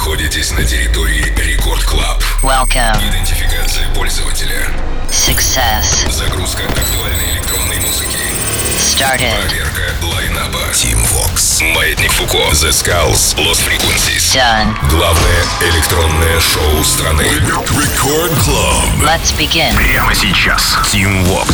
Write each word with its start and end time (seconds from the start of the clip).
находитесь 0.00 0.50
на 0.52 0.64
территории 0.64 1.30
Record 1.36 1.84
Club. 1.84 2.22
Welcome. 2.42 2.96
Идентификация 3.06 3.86
пользователя. 3.94 4.66
Success. 5.10 6.10
Загрузка 6.10 6.62
актуальной 6.64 7.32
электронной 7.34 7.76
музыки. 7.80 8.16
Started. 8.78 9.38
Проверка 9.46 9.92
лайнапа. 10.02 10.70
Team 10.72 10.98
Vox. 11.12 11.62
Маятник 11.74 12.10
Фуко. 12.12 12.38
The 12.38 12.70
Skulls. 12.70 13.36
Lost 13.36 13.60
Frequencies. 13.60 14.34
Done. 14.34 14.74
Главное 14.88 15.44
электронное 15.68 16.40
шоу 16.40 16.82
страны. 16.82 17.24
Record 17.24 18.32
Club. 18.32 19.04
Let's 19.04 19.36
begin. 19.36 19.76
Прямо 19.76 20.14
сейчас. 20.14 20.78
Team 20.90 21.26
Vox. 21.26 21.52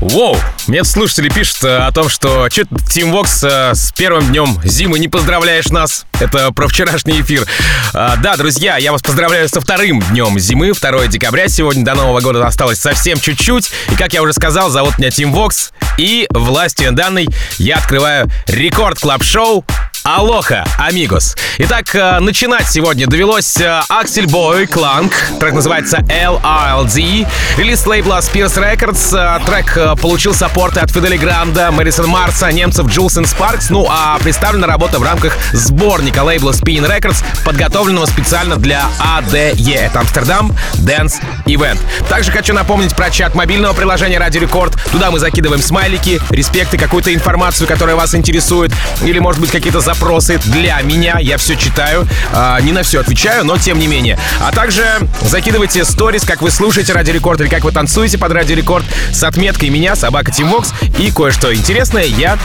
Воу! 0.00 0.36
Мне 0.68 0.84
слушатели 0.84 1.28
пишут 1.28 1.64
э, 1.64 1.76
о 1.78 1.90
том, 1.90 2.08
что 2.08 2.48
что 2.48 2.62
Team 2.62 3.12
Vox 3.12 3.46
э, 3.46 3.74
с 3.74 3.92
первым 3.92 4.28
днем 4.28 4.60
зимы 4.64 5.00
не 5.00 5.08
поздравляешь 5.08 5.66
нас. 5.66 6.06
Это 6.20 6.52
про 6.52 6.68
вчерашний 6.68 7.20
эфир. 7.20 7.46
А, 7.94 8.16
да, 8.16 8.36
друзья, 8.36 8.76
я 8.76 8.92
вас 8.92 9.02
поздравляю 9.02 9.48
со 9.48 9.60
вторым 9.60 10.00
днем 10.10 10.38
зимы, 10.38 10.72
2 10.72 11.06
декабря. 11.08 11.48
Сегодня 11.48 11.84
до 11.84 11.94
Нового 11.94 12.20
года 12.20 12.46
осталось 12.46 12.78
совсем 12.78 13.18
чуть-чуть. 13.18 13.72
И, 13.90 13.96
как 13.96 14.12
я 14.12 14.22
уже 14.22 14.32
сказал, 14.32 14.70
зовут 14.70 14.98
меня 14.98 15.08
Team 15.08 15.32
Vox. 15.32 15.72
И 15.98 16.26
властью 16.30 16.92
данной 16.92 17.28
я 17.58 17.76
открываю 17.76 18.30
рекорд 18.46 19.00
клаб 19.00 19.24
шоу 19.24 19.64
Алоха, 20.04 20.64
амигос. 20.78 21.36
Итак, 21.58 21.94
э, 21.94 22.18
начинать 22.18 22.68
сегодня 22.68 23.06
довелось 23.06 23.56
Аксель 23.88 24.26
Бой, 24.26 24.66
Кланк. 24.66 25.12
Трек 25.38 25.52
называется 25.52 25.98
LRLD. 26.08 27.28
Релиз 27.56 27.86
лейбла 27.86 28.18
Spears 28.18 28.56
Records. 28.56 29.16
Э, 29.16 29.38
Трек 29.46 29.76
э, 29.76 29.94
получил 29.94 30.34
саппорты 30.34 30.80
от 30.80 30.90
Фидели 30.90 31.16
Гранда, 31.16 31.70
Мэрисон 31.70 32.08
Марса, 32.08 32.50
немцев 32.50 32.88
Джулс 32.88 33.16
и 33.16 33.24
Спаркс. 33.24 33.70
Ну 33.70 33.86
а 33.88 34.18
представлена 34.18 34.66
работа 34.66 34.98
в 34.98 35.04
рамках 35.04 35.36
сборника 35.52 36.24
лейбла 36.24 36.50
Spin 36.50 36.84
Records, 36.88 37.24
подготовленного 37.44 38.06
специально 38.06 38.56
для 38.56 38.86
ADE. 38.98 39.76
Это 39.76 40.00
Амстердам 40.00 40.52
Dance 40.78 41.20
Event. 41.46 41.78
Также 42.08 42.32
хочу 42.32 42.54
напомнить 42.54 42.96
про 42.96 43.08
чат 43.10 43.36
мобильного 43.36 43.72
приложения 43.72 44.18
Ради 44.18 44.38
Рекорд. 44.38 44.74
Туда 44.90 45.12
мы 45.12 45.20
закидываем 45.20 45.62
смайлики, 45.62 46.20
респекты, 46.30 46.76
какую-то 46.76 47.14
информацию, 47.14 47.68
которая 47.68 47.94
вас 47.94 48.16
интересует, 48.16 48.72
или, 49.02 49.20
может 49.20 49.40
быть, 49.40 49.52
какие-то 49.52 49.80
запросы 49.92 50.38
для 50.46 50.80
меня. 50.80 51.18
Я 51.18 51.36
все 51.36 51.54
читаю, 51.54 52.06
а, 52.32 52.58
не 52.60 52.72
на 52.72 52.82
все 52.82 53.00
отвечаю, 53.00 53.44
но 53.44 53.58
тем 53.58 53.78
не 53.78 53.86
менее. 53.86 54.18
А 54.40 54.50
также 54.50 54.86
закидывайте 55.22 55.84
сторис, 55.84 56.22
как 56.22 56.40
вы 56.40 56.50
слушаете 56.50 56.94
Радио 56.94 57.10
Рекорд 57.10 57.40
или 57.42 57.48
как 57.48 57.64
вы 57.64 57.72
танцуете 57.72 58.16
под 58.16 58.32
Радио 58.32 58.54
Рекорд 58.54 58.84
с 59.12 59.22
отметкой 59.22 59.68
меня, 59.68 59.94
собака 59.94 60.30
Team 60.30 60.51
Vox. 60.51 60.72
И 60.98 61.10
кое-что 61.10 61.54
интересное 61.54 62.04
я 62.04 62.38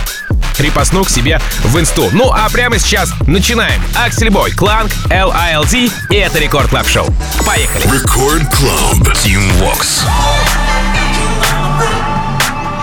припасну 0.58 1.06
к 1.06 1.10
себе 1.10 1.40
в 1.64 1.80
инсту. 1.80 2.10
Ну 2.12 2.32
а 2.34 2.50
прямо 2.50 2.80
сейчас 2.80 3.12
начинаем. 3.26 3.82
Axel 3.96 4.30
Boy, 4.30 4.52
Кланк, 4.52 4.92
LILD 5.06 5.92
и 6.10 6.16
это 6.16 6.40
Record 6.40 6.70
Club 6.70 6.88
шоу. 6.88 7.08
Поехали! 7.46 7.84
Record 7.84 8.44
Club. 8.54 9.14
Team 9.24 9.42
Vox. 9.62 10.04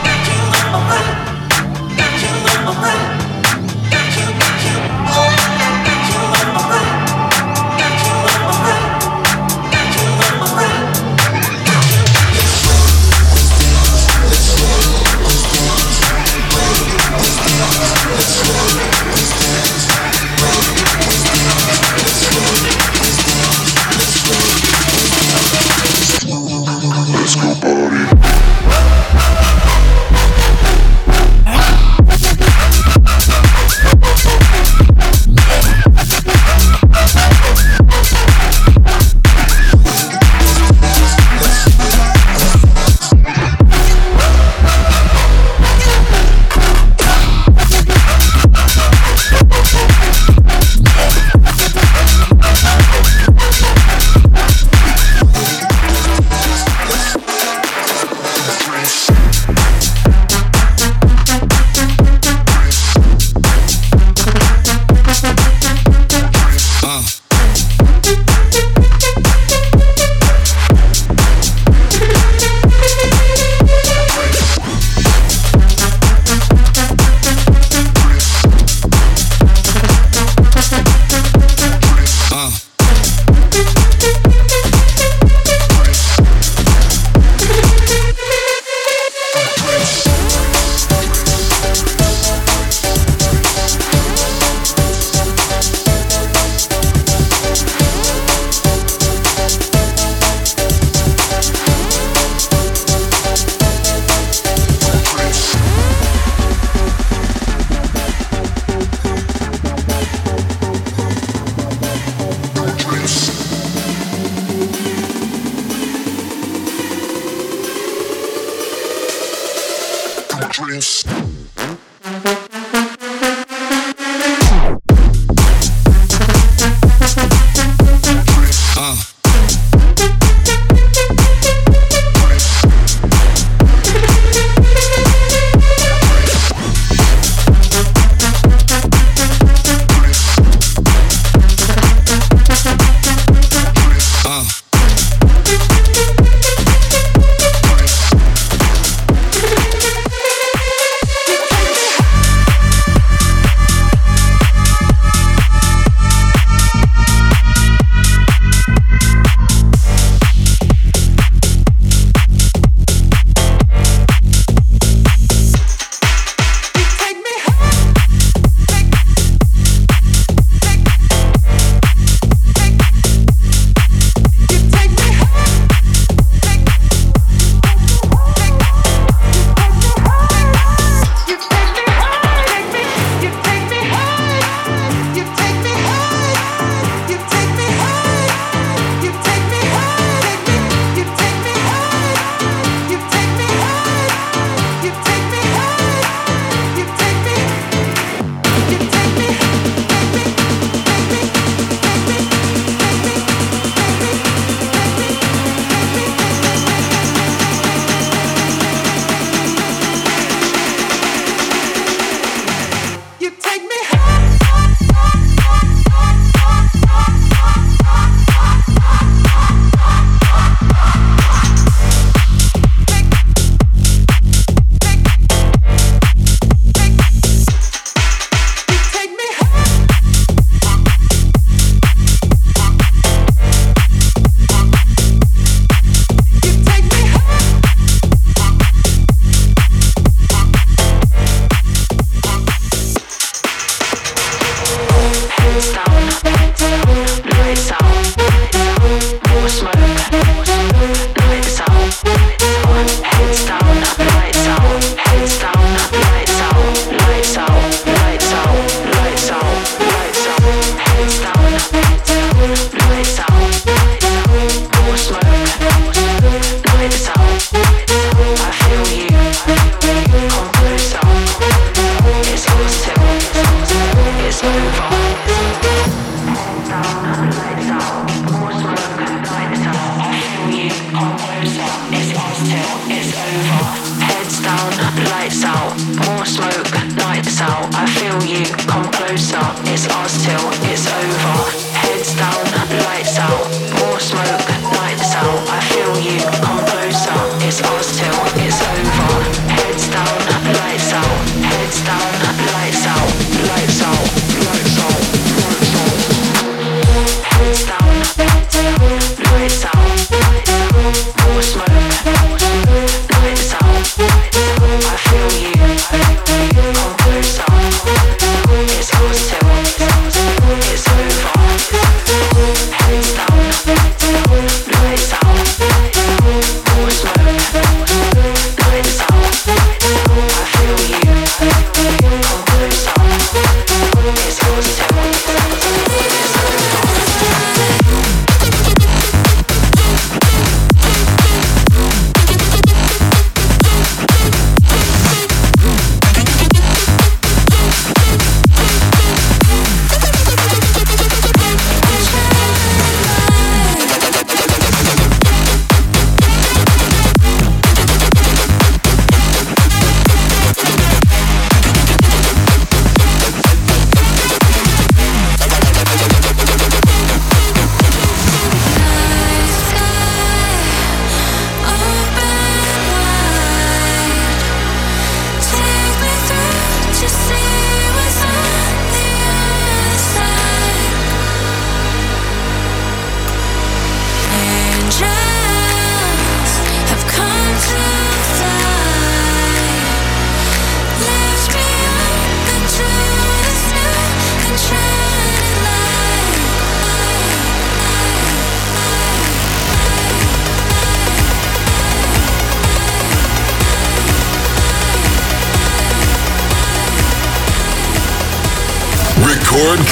Let's 0.06 1.08
go, 1.08 1.23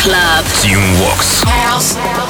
Club. 0.02 0.44
Tune 0.60 0.98
Walks. 1.00 1.44
House. 1.44 2.21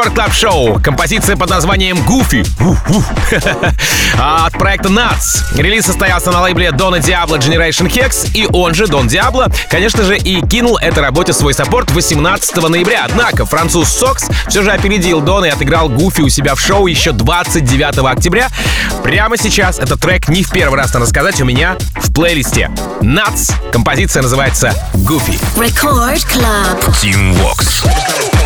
Record 0.00 0.14
Club 0.14 0.32
шоу. 0.32 0.80
Композиция 0.80 1.36
под 1.36 1.50
названием 1.50 1.98
Goofy. 1.98 2.46
От 4.18 4.52
проекта 4.54 4.88
Nuts. 4.88 5.42
Релиз 5.54 5.84
состоялся 5.84 6.30
на 6.30 6.40
лейбле 6.40 6.72
Дона 6.72 7.00
Диабло 7.00 7.36
Generation 7.36 7.86
Hex, 7.86 8.30
и 8.32 8.46
он 8.50 8.72
же, 8.72 8.86
Дон 8.86 9.08
Диабло, 9.08 9.48
конечно 9.68 10.02
же, 10.02 10.16
и 10.16 10.40
кинул 10.40 10.78
этой 10.78 11.00
работе 11.00 11.34
свой 11.34 11.52
support 11.52 11.90
18 11.90 12.56
ноября. 12.70 13.04
Однако 13.04 13.44
француз 13.44 13.90
Сокс 13.90 14.28
все 14.48 14.62
же 14.62 14.72
опередил 14.72 15.20
Дона 15.20 15.46
и 15.46 15.50
отыграл 15.50 15.90
Goofy 15.90 16.22
у 16.22 16.30
себя 16.30 16.54
в 16.54 16.60
шоу 16.60 16.86
еще 16.86 17.12
29 17.12 17.98
октября. 17.98 18.48
Прямо 19.04 19.36
сейчас 19.36 19.78
этот 19.78 20.00
трек 20.00 20.28
не 20.28 20.42
в 20.42 20.50
первый 20.50 20.76
раз, 20.76 20.94
надо 20.94 21.04
сказать, 21.04 21.38
у 21.42 21.44
меня 21.44 21.76
в 21.96 22.10
плейлисте. 22.14 22.70
Nuts. 23.02 23.52
Композиция 23.70 24.22
называется 24.22 24.72
Goofy. 24.94 25.38
Record 25.56 26.26
Club. 26.26 26.88
Team 27.02 27.36
Vox. 27.36 28.39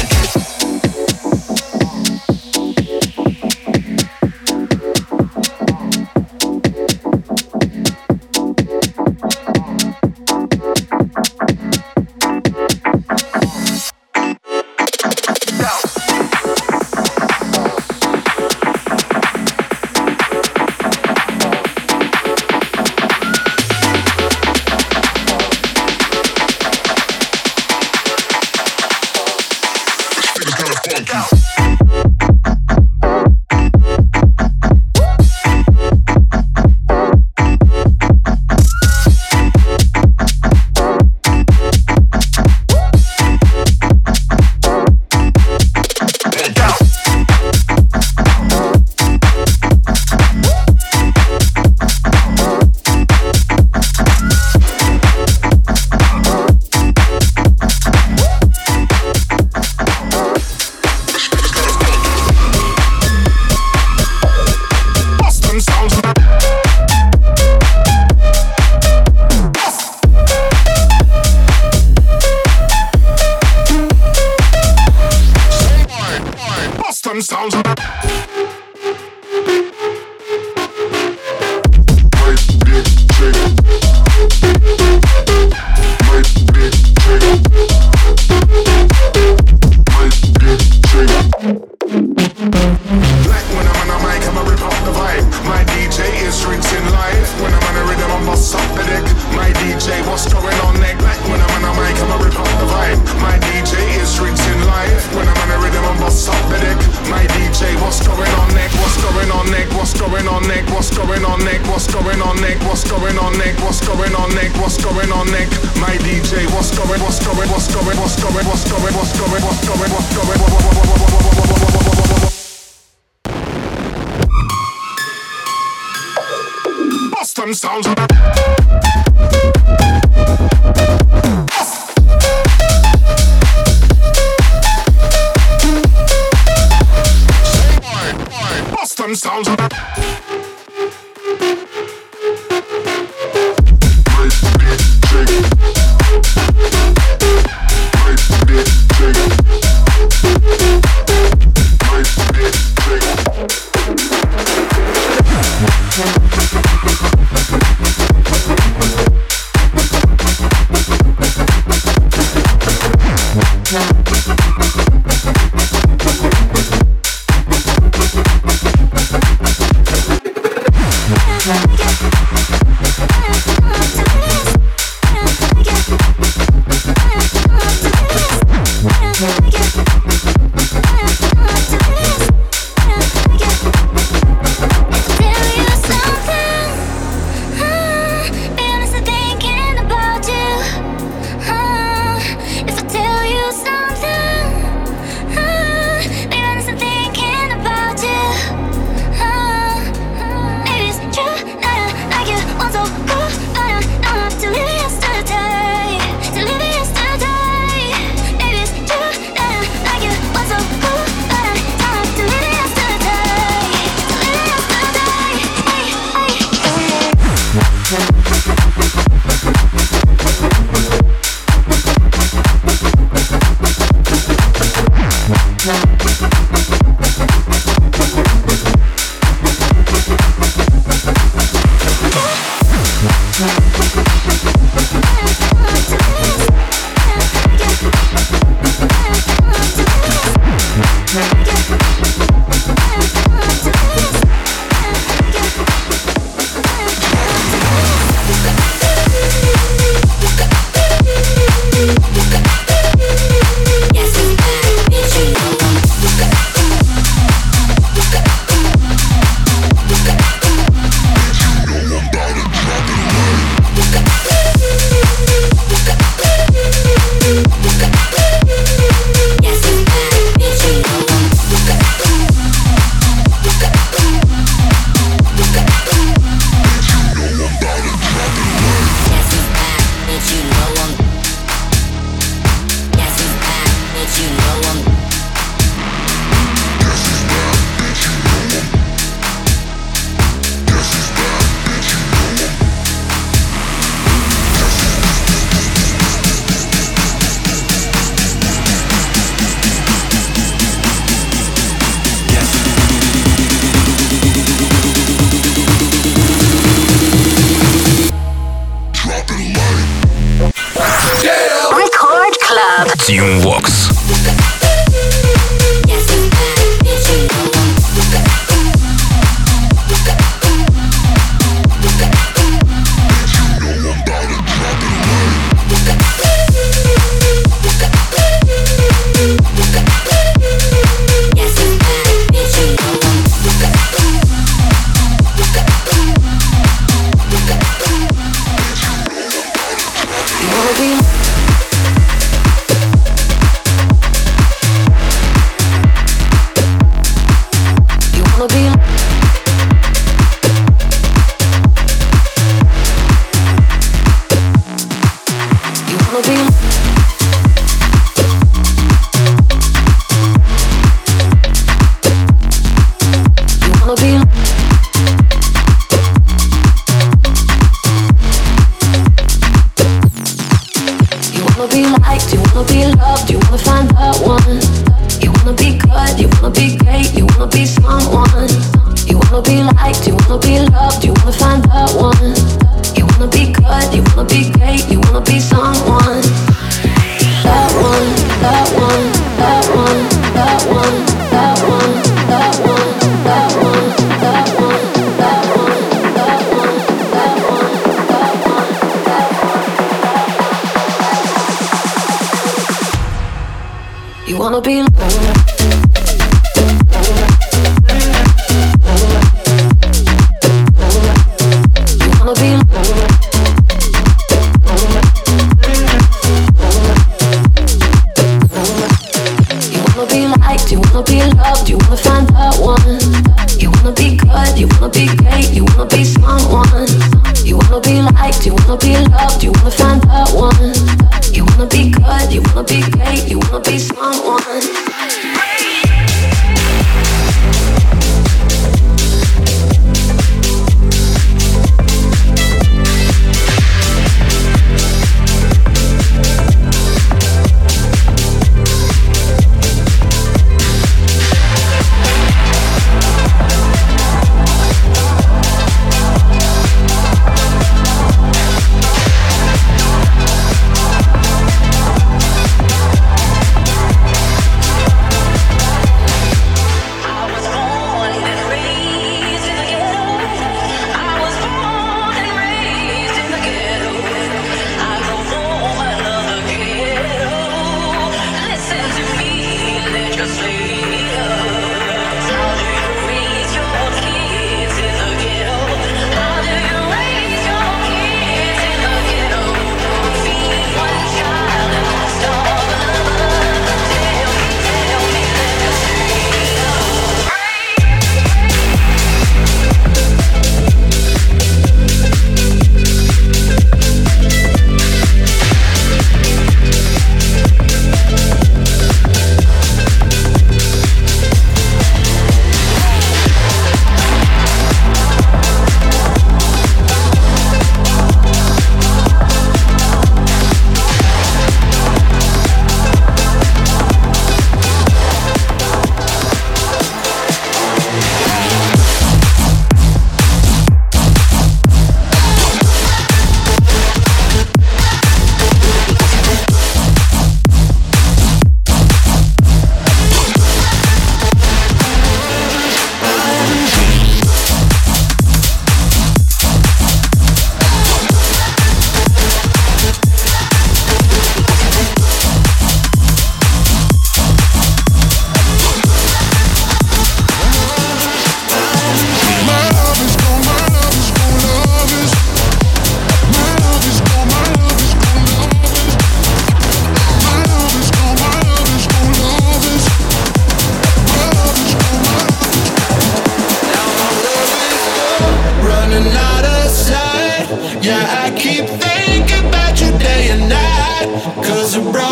some 127.53 127.83
sounds. 127.83 129.44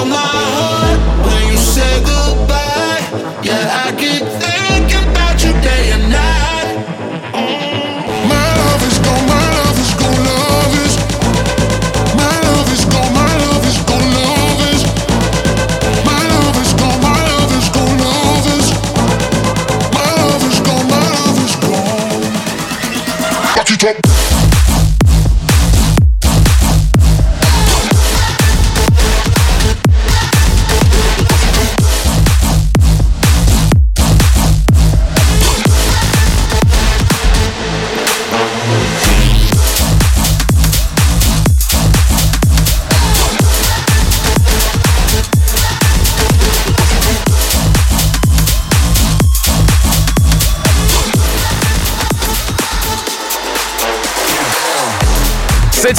my 0.04 0.16
heart 0.16 0.98
when 1.26 1.52
you 1.52 1.56
said 1.58 2.04
goodbye. 2.04 3.42
Yeah, 3.42 3.84
I 3.86 3.92
could. 3.92 4.31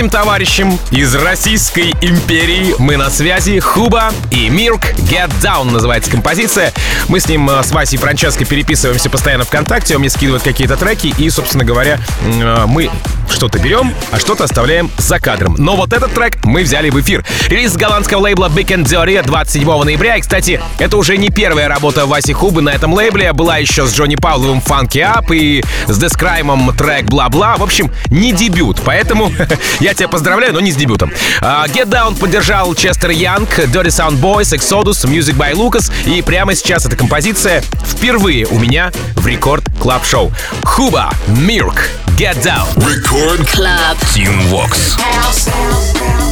Этим 0.04 0.10
товарищем 0.10 0.80
из 0.92 1.16
Российской 1.16 1.92
империи 2.02 2.76
мы 2.78 2.98
на 2.98 3.10
связи. 3.10 3.60
Хуба 3.60 4.12
и 4.32 4.50
Мирк 4.50 4.92
Get 4.98 5.32
Down 5.42 5.72
называется 5.72 6.12
композиция. 6.12 6.74
Мы 7.08 7.22
с 7.22 7.28
ним, 7.30 7.50
э, 7.50 7.63
с 7.63 7.72
Васей 7.72 7.98
Франческо, 7.98 8.44
переписываемся 8.44 9.10
постоянно 9.10 9.46
ВКонтакте. 9.46 9.96
Он 9.96 10.02
мне 10.02 10.10
скидывает 10.10 10.44
какие-то 10.44 10.76
треки. 10.76 11.13
И, 11.18 11.30
собственно 11.30 11.63
говоря, 11.63 12.00
э, 12.22 12.66
мы 12.68 12.92
что-то 13.34 13.60
берем, 13.60 13.93
а 14.12 14.19
что-то 14.19 14.43
оставляем 14.43 14.89
за 14.98 15.19
кадром. 15.19 15.56
Но 15.58 15.76
вот 15.76 15.91
этот 15.91 16.13
трек 16.13 16.38
мы 16.46 16.63
взяли 16.63 16.89
в 16.89 17.02
эфир. 17.02 17.26
Релиз 17.48 17.76
голландского 17.76 18.22
лейбла 18.22 18.48
Big 18.48 18.67
and 18.67 18.86
Dirty 18.86 19.22
27 19.22 19.84
ноября. 19.84 20.17
И, 20.17 20.22
кстати, 20.22 20.62
это 20.80 20.98
уже 20.98 21.17
не 21.17 21.30
первая 21.30 21.67
работа 21.67 22.06
Васи 22.06 22.34
Хубы 22.34 22.62
на 22.62 22.69
этом 22.69 22.93
лейбле. 22.93 23.34
Была 23.34 23.58
еще 23.58 23.86
с 23.86 23.93
Джонни 23.93 24.15
Павловым 24.15 24.60
Funky 24.60 25.02
Up 25.02 25.36
и 25.36 25.63
с 25.88 25.98
Дескраймом 25.98 26.76
трек 26.76 27.06
Бла-Бла. 27.06 27.58
В 27.58 27.63
общем, 27.63 27.91
не 28.08 28.32
дебют. 28.32 28.82
Поэтому 28.86 29.32
я 29.80 29.93
тебя 29.93 30.08
поздравляю, 30.08 30.54
но 30.54 30.60
не 30.60 30.72
с 30.72 30.76
дебютом. 30.76 31.12
Uh, 31.41 31.67
Get 31.67 31.88
Down 31.89 32.17
поддержал 32.17 32.76
Честер 32.76 33.10
Янг, 33.10 33.50
Dirty 33.58 33.88
Sound 33.88 34.19
Boys, 34.22 34.56
Exodus, 34.56 35.06
Music 35.06 35.36
by 35.36 35.54
Lucas. 35.54 35.91
И 36.06 36.22
прямо 36.22 36.56
сейчас 36.56 36.86
эта 36.86 36.96
композиция 36.96 37.63
впервые 37.86 38.46
у 38.48 38.60
меня 38.60 38.91
в 39.15 39.28
рекорд 39.28 39.63
клаб 39.80 40.06
шоу 40.06 40.32
Хуба, 40.63 41.12
Мирк, 41.28 41.89
Get 42.17 42.41
Down. 42.43 42.67
Record 42.76 43.23
Record 43.24 43.48
Club. 43.48 43.98
Tune 44.14 44.52
Walks. 44.52 46.23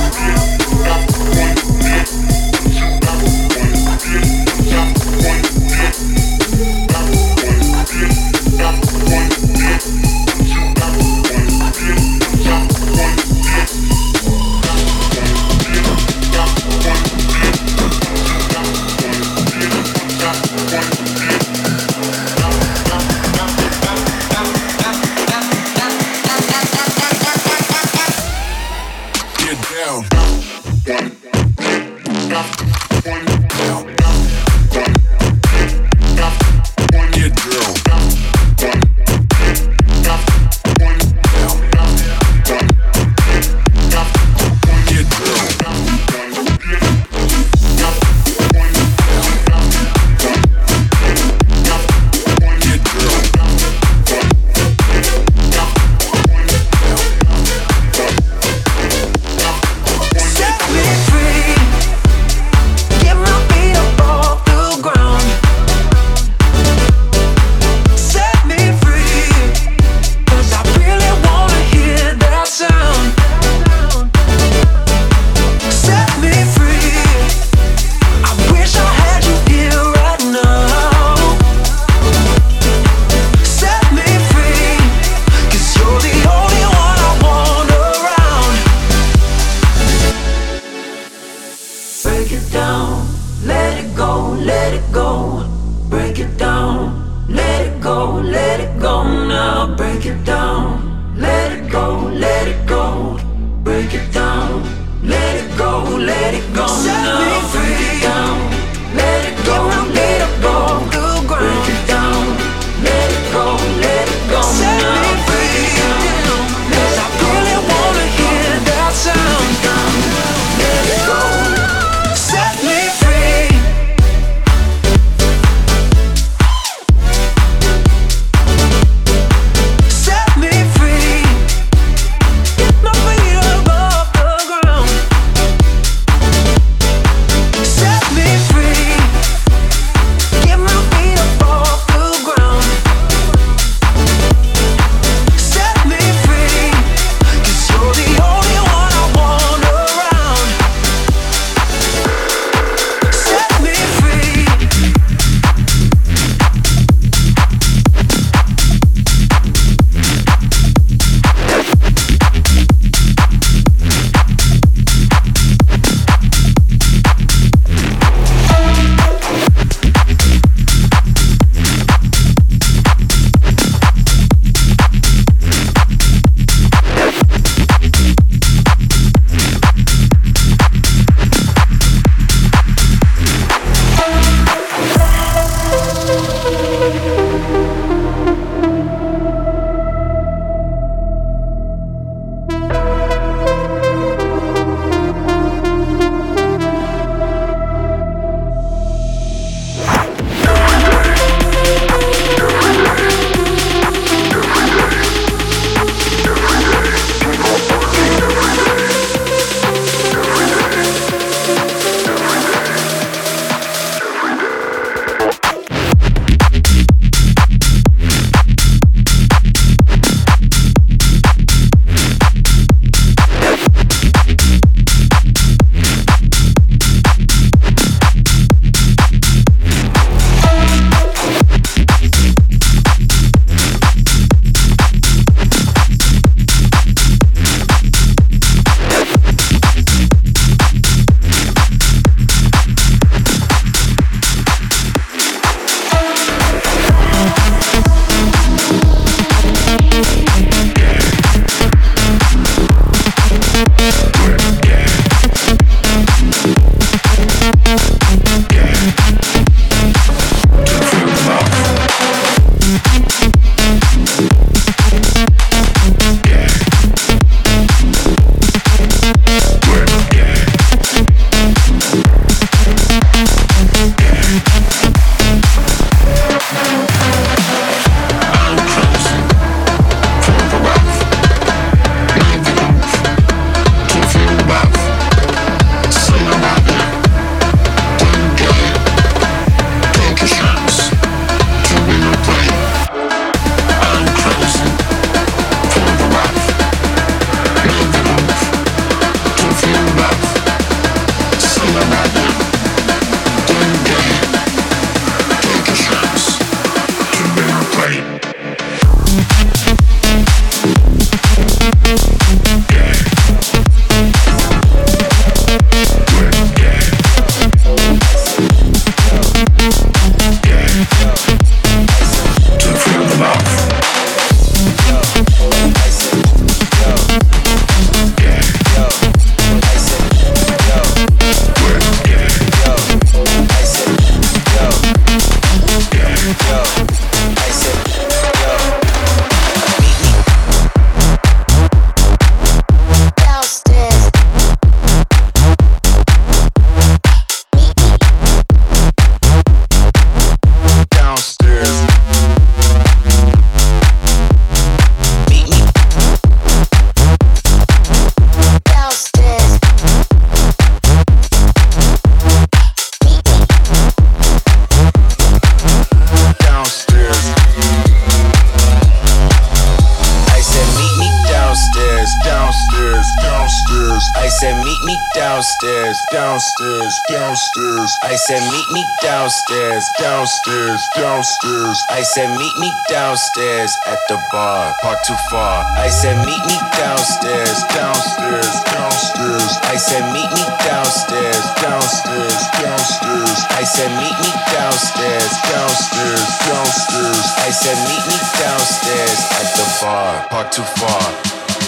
Team 376.11 377.87
I 378.03 378.15
said, 378.15 378.43
meet 378.51 378.69
me 378.71 378.83
downstairs 379.01 379.87
downstairs, 379.99 380.81
downstairs. 380.95 381.77
I 381.89 382.01
said, 382.03 382.29
meet 382.37 382.57
me 382.59 382.71
downstairs 382.89 383.71
at 383.87 383.99
the 384.09 384.19
bar. 384.31 384.75
Park 384.81 384.99
too 385.07 385.15
far. 385.29 385.63
I 385.77 385.87
said, 385.87 386.17
meet 386.25 386.43
me 386.45 386.57
downstairs, 386.75 387.63
downstairs, 387.71 388.51
downstairs. 388.75 389.51
I 389.63 389.77
said, 389.77 390.03
meet 390.11 390.27
me 390.35 390.43
downstairs, 390.67 391.45
downstairs, 391.63 392.43
downstairs. 392.59 393.39
I 393.55 393.63
said, 393.63 393.89
meet 393.95 394.17
me 394.19 394.31
downstairs, 394.51 395.31
downstairs, 395.47 396.27
downstairs. 396.43 397.25
I 397.39 397.49
said, 397.55 397.77
meet 397.87 398.03
me 398.11 398.17
downstairs 398.35 399.19
at 399.39 399.47
the 399.55 399.67
bar. 399.79 400.27
Park 400.27 400.51
too 400.51 400.67
far. 400.75 401.07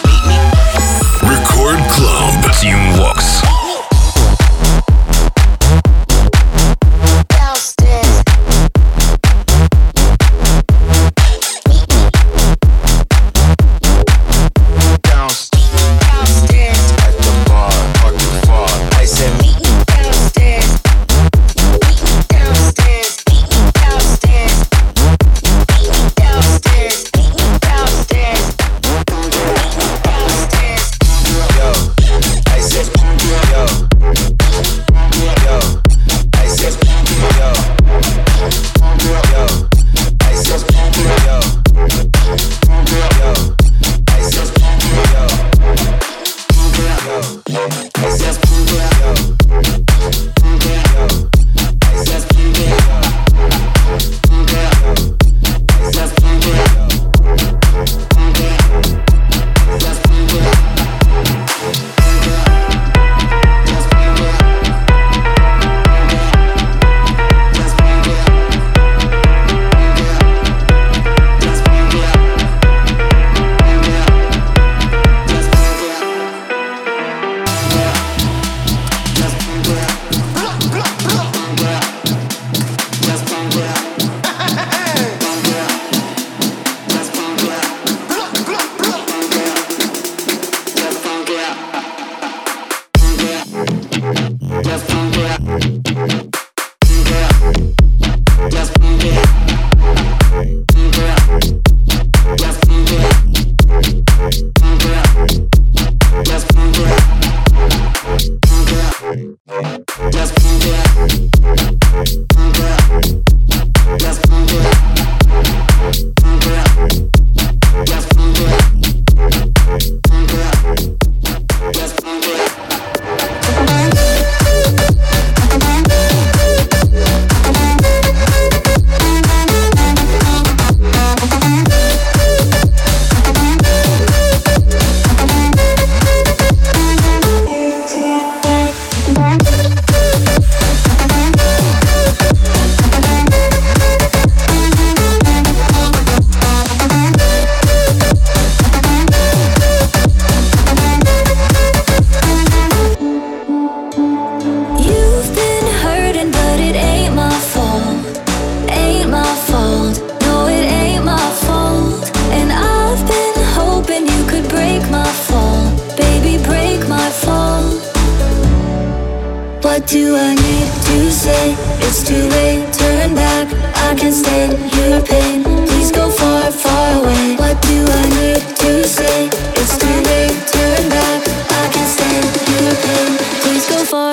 Meet 0.04 0.24
me. 0.28 0.38
Record 1.32 1.80
Club. 1.96 2.44
Team 2.60 3.00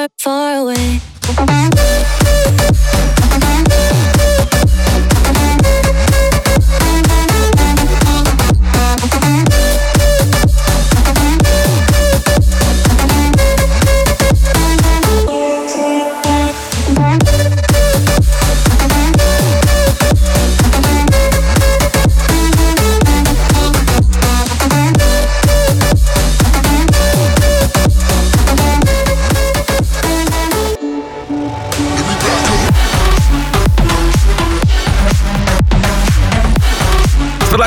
far, 0.00 0.08
far 0.18 0.56
away. 0.56 1.79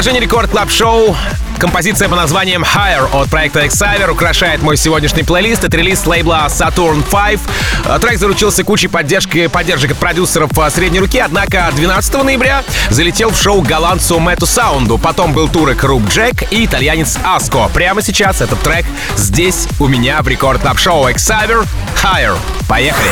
Продолжение 0.04 0.28
рекорд 0.28 0.52
клаб 0.52 0.70
шоу 0.70 1.16
Композиция 1.60 2.10
по 2.10 2.18
названием 2.18 2.62
Higher 2.62 3.10
от 3.14 3.30
проекта 3.30 3.64
Xaver 3.64 4.12
украшает 4.12 4.62
мой 4.62 4.76
сегодняшний 4.76 5.24
плейлист. 5.24 5.64
Это 5.64 5.78
релиз 5.78 6.06
лейбла 6.06 6.48
Saturn 6.50 7.04
5. 7.10 7.40
Э, 7.86 8.00
трек 8.02 8.20
заручился 8.20 8.66
кучей 8.66 8.90
поддержки, 8.90 9.48
поддержек 9.48 9.92
от 9.92 9.98
продюсеров 9.98 10.52
э, 10.60 10.70
средней 10.72 11.00
руки, 11.00 11.20
однако 11.20 11.72
12 11.74 12.22
ноября 12.22 12.64
залетел 12.90 13.30
в 13.30 13.42
шоу 13.42 13.62
голландцу 13.62 14.20
Мэтту 14.20 14.46
Саунду. 14.46 14.98
Потом 14.98 15.32
был 15.32 15.48
турик 15.48 15.82
Руб 15.86 16.06
Джек 16.10 16.52
и 16.52 16.66
итальянец 16.66 17.18
Аско. 17.24 17.70
Прямо 17.74 18.02
сейчас 18.02 18.42
этот 18.42 18.60
трек 18.60 18.86
здесь 19.16 19.70
у 19.80 19.88
меня 19.88 20.22
в 20.22 20.28
рекорд 20.28 20.60
клаб 20.60 20.80
шоу 20.80 21.08
Xaver 21.08 21.66
Higher. 22.04 22.38
Поехали! 22.68 23.10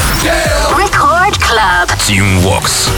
Record 0.76 1.40
Club. 1.40 1.90
Team 2.06 2.42
Vox. 2.42 2.90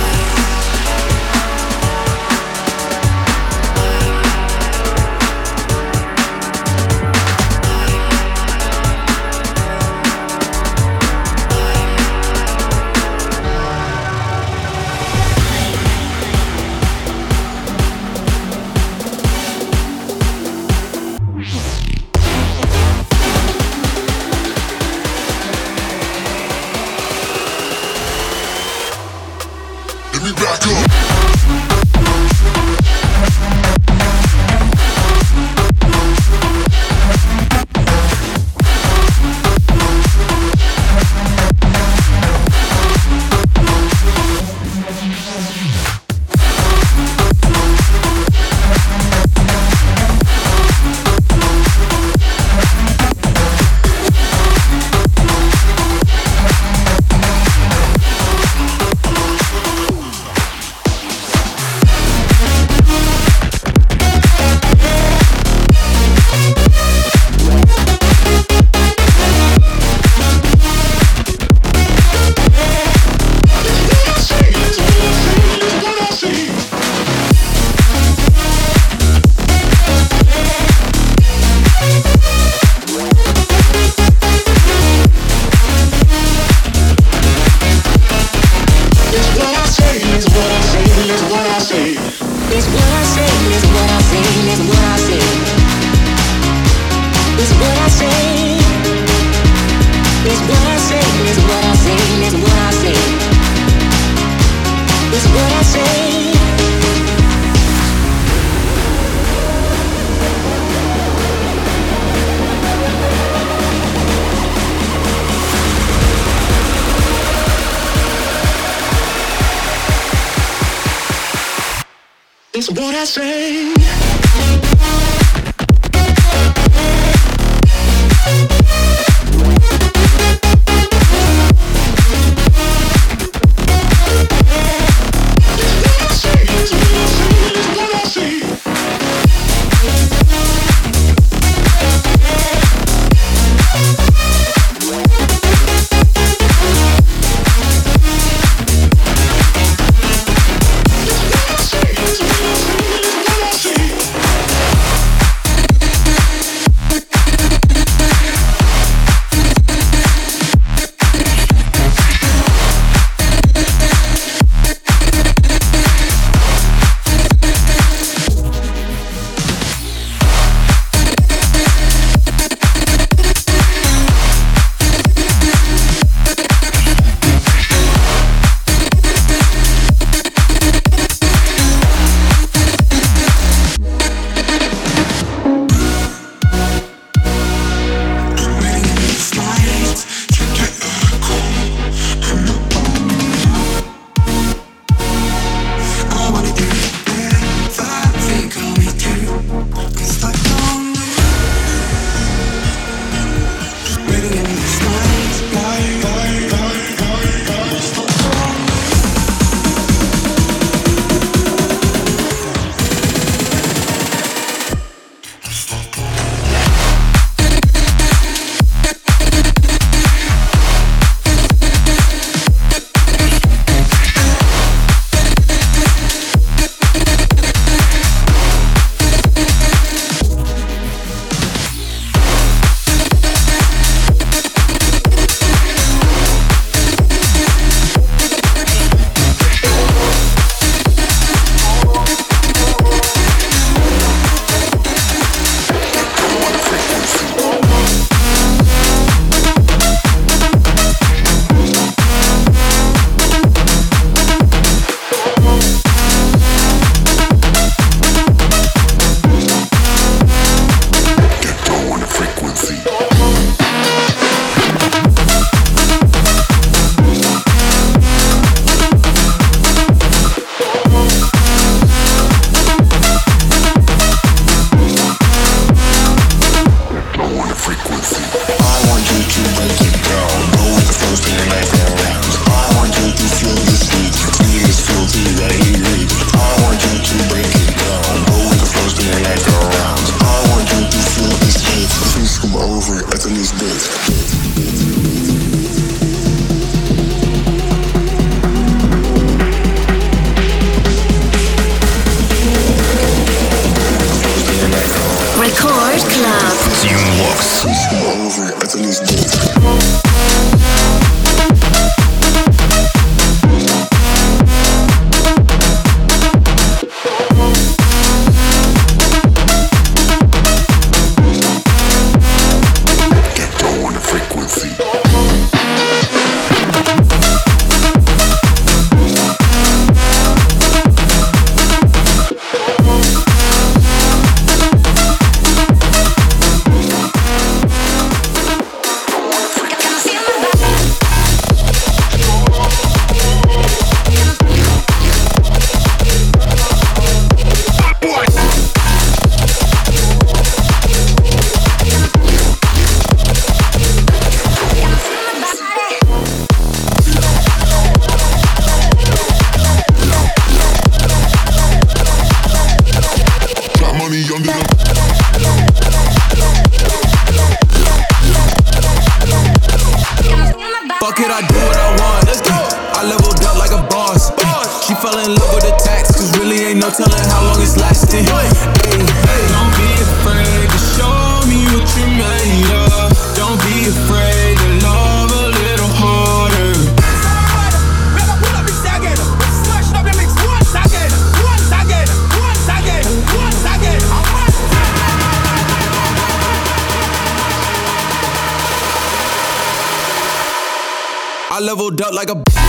leveled 401.73 402.01
up 402.03 402.13
like 402.13 402.29
a. 402.29 402.62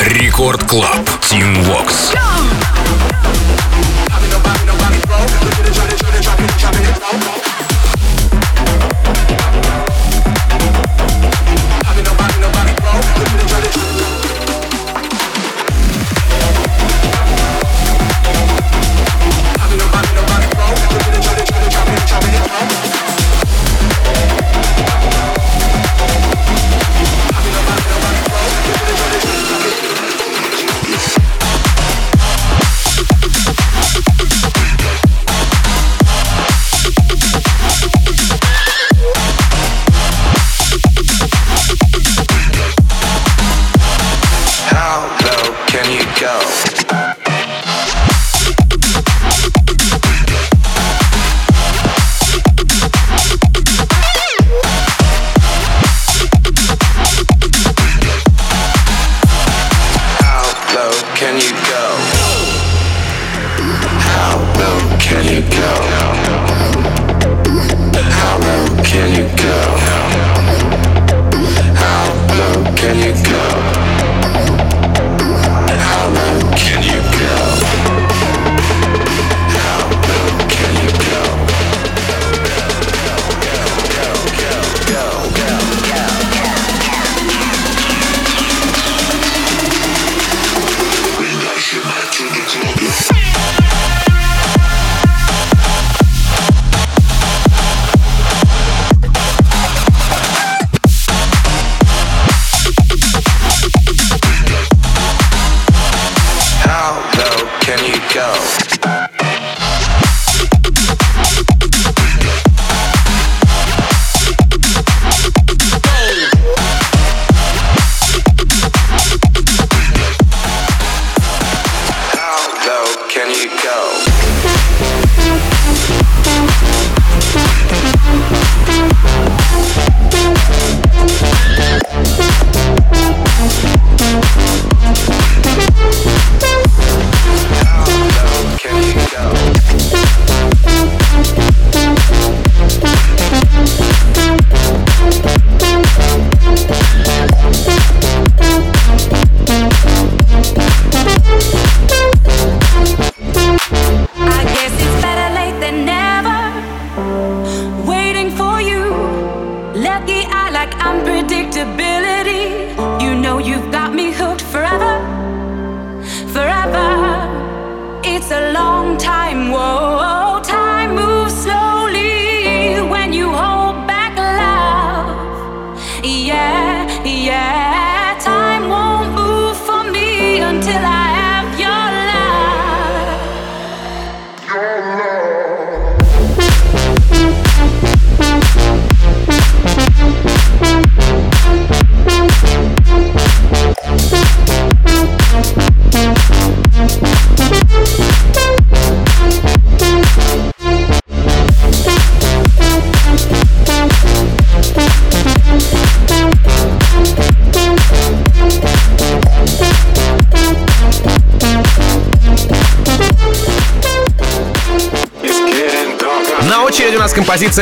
Рекорд 0.00 0.64
Клаб. 0.64 1.08
Тим 1.28 1.62
Вокс. 1.62 2.12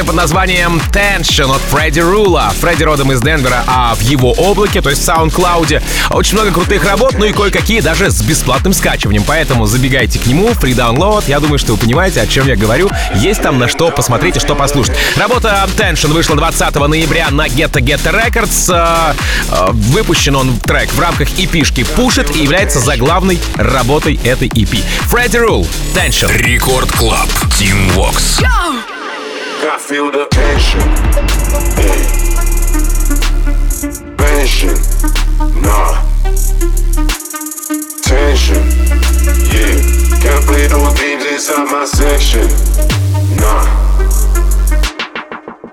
Композиция 0.03 0.05
под 0.05 0.15
названием 0.15 0.81
Tension 0.93 1.55
от 1.55 1.61
Фредди 1.71 2.01
Рула. 2.01 2.53
Фредди 2.61 2.85
родом 2.85 3.13
из 3.13 3.21
Денвера, 3.21 3.65
а 3.67 3.95
в 3.95 4.01
его 4.01 4.33
облаке, 4.33 4.81
то 4.81 4.91
есть 4.91 5.03
в 5.03 5.09
SoundCloud, 5.09 5.83
очень 6.11 6.35
много 6.35 6.53
крутых 6.53 6.85
работ, 6.85 7.15
ну 7.19 7.25
и 7.25 7.33
кое-какие 7.33 7.81
даже 7.81 8.11
с 8.11 8.23
бесплатным 8.23 8.73
скачиванием. 8.73 9.25
Поэтому 9.27 9.67
забегайте 9.67 10.19
к 10.19 10.27
нему, 10.27 10.49
free 10.51 10.75
download. 10.75 11.25
Я 11.27 11.41
думаю, 11.41 11.59
что 11.59 11.73
вы 11.73 11.79
понимаете, 11.79 12.21
о 12.21 12.27
чем 12.27 12.47
я 12.47 12.57
говорю. 12.57 12.91
Есть 13.17 13.43
там 13.43 13.59
на 13.59 13.69
что 13.69 13.91
посмотреть 13.91 14.37
и 14.37 14.41
что 14.41 14.55
послушать. 14.55 14.97
Работа 15.17 15.67
Tension 15.77 16.13
вышла 16.13 16.37
20 16.37 16.75
ноября 16.75 17.31
на 17.31 17.47
Getta 17.47 17.81
Getta 17.81 18.13
Records. 18.13 18.73
Э, 18.73 19.15
э, 19.51 19.71
Выпущен 19.73 20.37
он 20.37 20.59
трек 20.59 20.93
в 20.93 21.01
рамках 21.01 21.29
EP-шки 21.31 21.87
Push 21.97 22.37
и 22.37 22.43
является 22.43 22.79
заглавной 22.79 23.41
работой 23.57 24.19
этой 24.25 24.49
EP. 24.49 24.83
Фредди 25.09 25.37
Рул, 25.39 25.67
Tension. 25.95 26.33
Рекорд 26.33 26.91
Клаб. 26.93 27.29
Team 27.59 27.93
Vox. 27.95 28.43
I 29.65 29.79
feel 29.79 30.11
the 30.11 30.27
tension. 30.27 30.81
Tension. 34.17 34.75
Nah. 35.63 36.03
Tension. 38.03 38.63
Yeah. 39.55 39.79
Can't 40.19 40.45
play 40.47 40.67
those 40.67 40.99
games 40.99 41.25
inside 41.27 41.71
my 41.71 41.85
section. 41.85 42.49
Nah. 43.39 43.63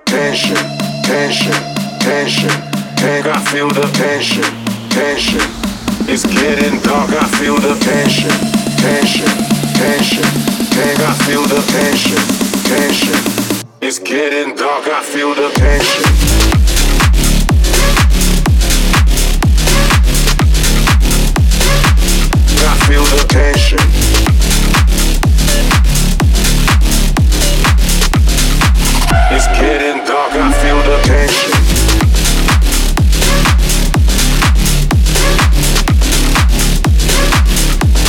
Tension. 0.06 0.56
Tension. 1.04 1.54
Tension. 2.00 2.50
Tank, 2.96 3.26
I 3.26 3.44
feel 3.46 3.70
the 3.70 3.90
tension. 3.98 4.44
Tension. 4.90 5.42
It's 6.08 6.26
getting 6.26 6.80
dark, 6.82 7.10
I 7.10 7.26
feel 7.40 7.58
the 7.58 7.74
tension. 7.80 8.30
Tension. 8.78 9.26
tension. 9.74 10.24
Dang, 10.78 11.02
I 11.02 11.14
feel 11.26 11.42
the 11.44 11.62
tension. 11.72 12.18
Tension. 12.70 13.49
It's 13.82 13.97
getting 13.97 14.57
dark, 14.57 14.88
I 14.88 15.01
feel 15.01 15.34
the 15.34 15.49
tension. 15.55 16.03
I 22.67 22.75
feel 22.88 23.05
the 23.05 23.25
tension. 23.30 23.80
It's 29.32 29.47
getting 29.57 30.05
dark, 30.05 30.34
I 30.34 30.51
feel 30.61 30.82
the 30.84 30.99
tension. 31.07 31.53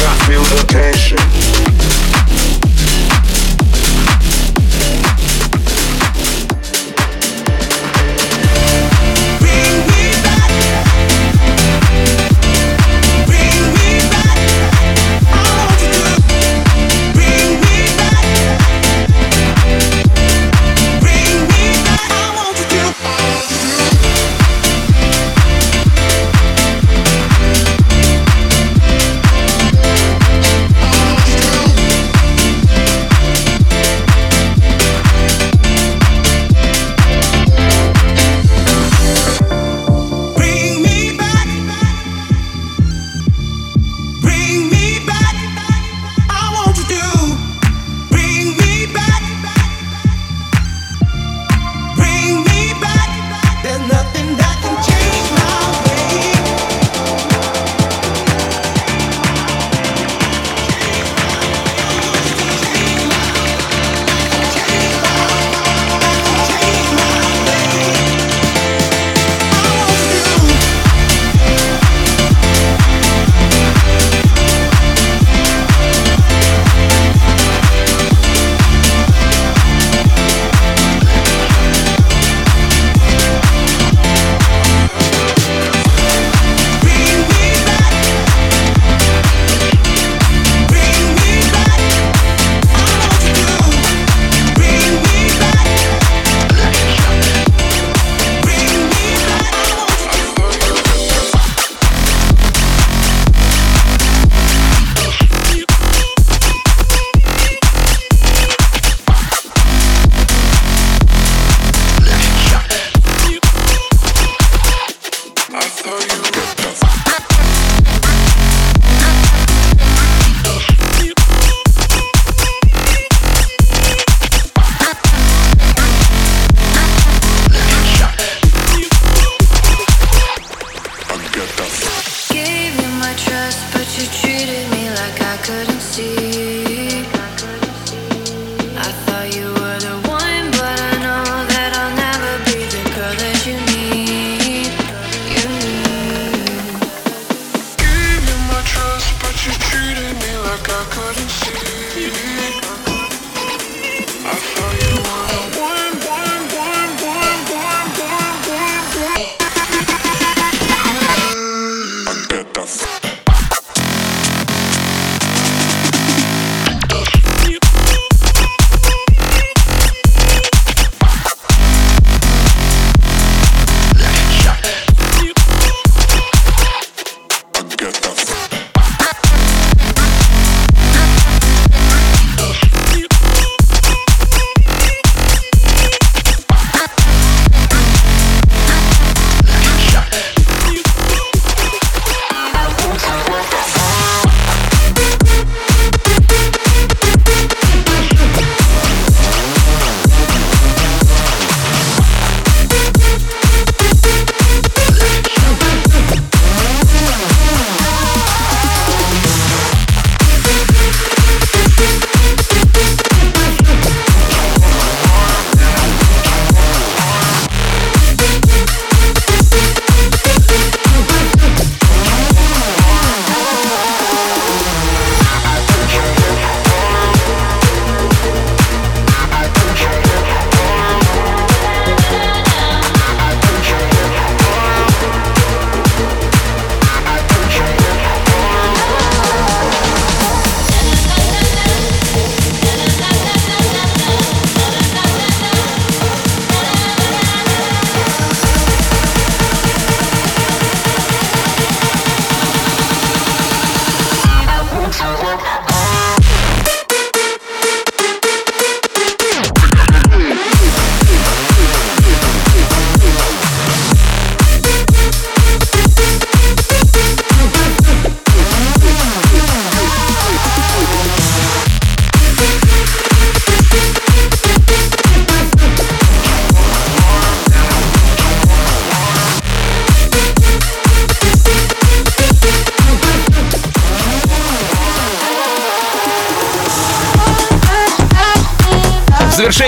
I 0.03 0.15
feel 0.27 0.43
the 0.43 0.67
tension. 0.67 0.80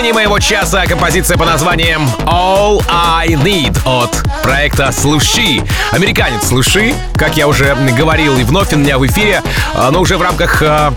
Завершении 0.03 0.11
моего 0.11 0.39
часа 0.39 0.85
композиция 0.85 1.37
по 1.37 1.45
названием 1.45 2.09
All 2.25 2.83
I 2.89 3.29
Need 3.35 3.77
от 3.85 4.11
проекта 4.43 4.91
Слуши. 4.91 5.63
Американец 5.91 6.45
Слуши, 6.45 6.93
как 7.15 7.37
я 7.37 7.47
уже 7.47 7.73
говорил 7.97 8.37
и 8.37 8.43
вновь 8.43 8.73
у 8.73 8.77
меня 8.77 8.97
в 8.97 9.05
эфире, 9.05 9.41
а, 9.73 9.91
но 9.91 10.01
уже 10.01 10.17
в 10.17 10.21
рамках 10.21 10.61
а, 10.61 10.93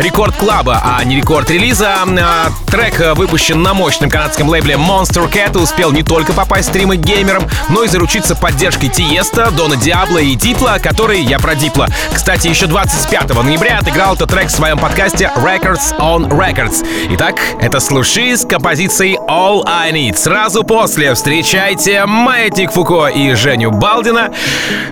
рекорд 0.00 0.36
клаба, 0.36 0.80
а 0.82 1.04
не 1.04 1.16
рекорд 1.16 1.50
релиза. 1.50 1.94
А, 2.20 2.50
трек 2.66 3.00
э, 3.00 3.14
выпущен 3.14 3.62
на 3.62 3.74
мощном 3.74 4.10
канадском 4.10 4.48
лейбле 4.48 4.74
Monster 4.74 5.30
Cat 5.30 5.58
успел 5.60 5.92
не 5.92 6.02
только 6.02 6.32
попасть 6.32 6.68
в 6.68 6.70
стримы 6.70 6.96
геймерам, 6.96 7.44
но 7.68 7.82
и 7.82 7.88
заручиться 7.88 8.34
поддержкой 8.34 8.88
Тиеста, 8.88 9.50
Дона 9.50 9.76
Диабло 9.76 10.18
и 10.18 10.34
Дипла, 10.34 10.78
который 10.82 11.20
я 11.20 11.38
про 11.38 11.54
Дипла. 11.54 11.88
Кстати, 12.12 12.48
еще 12.48 12.66
25 12.66 13.34
ноября 13.42 13.78
отыграл 13.78 14.14
этот 14.14 14.30
трек 14.30 14.48
в 14.48 14.50
своем 14.50 14.78
подкасте 14.78 15.30
Records 15.36 15.96
on 15.98 16.28
Records. 16.28 16.86
Итак, 17.10 17.36
это 17.60 17.80
слуши 17.80 18.36
с 18.36 18.46
композицией 18.46 19.18
All 19.28 19.64
I 19.66 19.92
Need. 19.92 20.16
Сразу 20.16 20.64
после 20.64 21.14
встречайте 21.14 22.06
Маятник 22.06 22.72
Фуко 22.72 23.06
и 23.06 23.34
Женю 23.34 23.70
Балдина. 23.70 24.32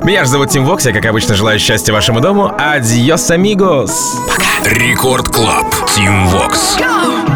Меня 0.03 0.25
же 0.25 0.31
зовут 0.31 0.51
Team 0.51 0.65
Vox, 0.65 0.87
я, 0.87 0.93
как 0.93 1.07
обычно, 1.07 1.35
желаю 1.35 1.59
счастья 1.59 1.93
вашему 1.93 2.21
дому. 2.21 2.53
Adiós, 2.59 3.31
amigos. 3.31 4.17
Record 4.65 5.29
Club. 5.29 5.75
Team 5.95 6.27
Vox. 6.29 6.77
Go! 6.77 7.28